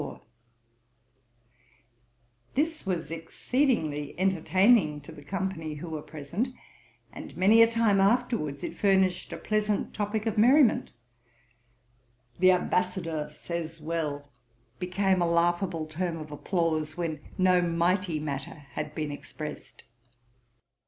[2.55, 6.47] This was exceedingly entertaining to the company who were present,
[7.13, 10.91] and many a time afterwards it furnished a pleasant topick of merriment:
[12.39, 14.27] 'The Ambassadeur says well,'
[14.79, 19.83] became a laughable term of applause, when no mighty matter had been expressed.